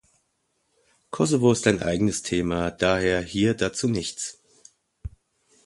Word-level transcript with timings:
Kosovo 1.11 1.51
ist 1.51 1.67
ein 1.67 1.83
eigenes 1.83 2.23
Thema, 2.23 2.71
daher 2.71 3.21
hier 3.21 3.53
dazu 3.53 3.87
nichts. 3.87 4.41